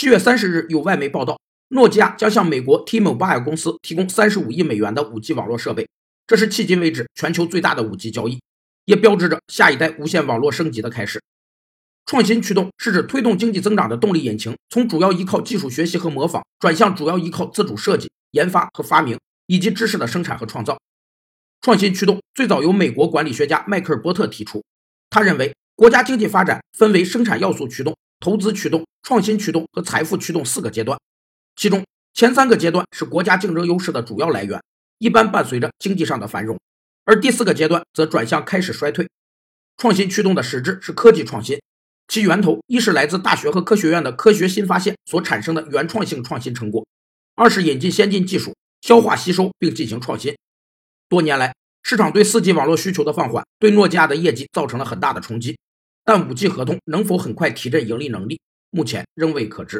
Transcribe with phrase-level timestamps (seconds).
[0.00, 5.88] 七月三十日，有外媒报道，诺基亚将向美国 T-Mobile 公司提供三十五亿美元的 5G 网络设备，
[6.24, 8.40] 这是迄今为止全球最大的 5G 交易，
[8.84, 11.20] 也标志着下一代无线网络升级的开始。
[12.06, 19.18] 创新驱动是指推动经济增长的动力引擎，从主要依靠技术学习和模仿，转向主要依靠自主设计、研发和发明，
[19.48, 20.78] 以及知识的生产和创造。
[21.60, 24.62] 创新驱动最早由美国管理学家迈克尔·波特提出，
[25.10, 27.96] 他认为国家经济发展分为生产要素驱动。
[28.20, 30.98] 投资驱动、创新驱动和财富驱动四个阶段，
[31.56, 34.60] 其中前三个阶段是国家竞争优势的主要来源，
[34.98, 36.56] 一般伴随着经济上的繁荣；
[37.04, 39.08] 而第四个阶段则转向开始衰退。
[39.76, 41.60] 创新驱动的实质是科技创新，
[42.08, 46.84] 其源头一是来自大学和科学院的科学新发现所产生的原创性创新成果，
[47.36, 50.36] 二是引进先进技术，消化吸收并进行创新。
[51.08, 55.56] 多年来，市场对 4G 网络需求的放缓，对诺基亚的业绩造成了很大的冲击。
[56.10, 58.40] 但五 G 合同能否很快提振盈利能力，
[58.70, 59.78] 目前仍未可知。